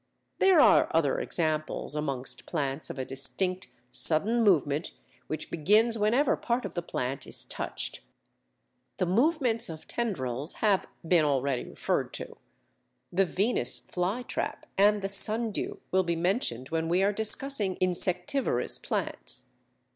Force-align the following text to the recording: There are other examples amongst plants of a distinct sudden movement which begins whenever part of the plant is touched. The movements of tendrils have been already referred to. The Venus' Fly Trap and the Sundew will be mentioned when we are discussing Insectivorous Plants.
There 0.39 0.59
are 0.59 0.89
other 0.95 1.19
examples 1.19 1.95
amongst 1.95 2.47
plants 2.47 2.89
of 2.89 2.97
a 2.97 3.05
distinct 3.05 3.67
sudden 3.91 4.41
movement 4.43 4.93
which 5.27 5.51
begins 5.51 5.95
whenever 5.95 6.35
part 6.35 6.65
of 6.65 6.73
the 6.73 6.81
plant 6.81 7.27
is 7.27 7.43
touched. 7.45 8.01
The 8.97 9.05
movements 9.05 9.69
of 9.69 9.87
tendrils 9.87 10.53
have 10.53 10.87
been 11.07 11.23
already 11.23 11.65
referred 11.65 12.15
to. 12.15 12.37
The 13.13 13.25
Venus' 13.25 13.79
Fly 13.79 14.23
Trap 14.23 14.65
and 14.75 15.03
the 15.03 15.07
Sundew 15.07 15.77
will 15.91 16.01
be 16.03 16.15
mentioned 16.15 16.69
when 16.69 16.89
we 16.89 17.03
are 17.03 17.13
discussing 17.13 17.75
Insectivorous 17.79 18.79
Plants. 18.79 19.45